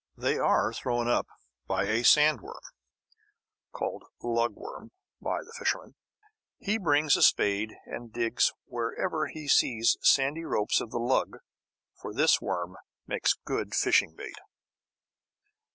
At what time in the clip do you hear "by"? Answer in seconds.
1.67-1.83, 5.21-5.43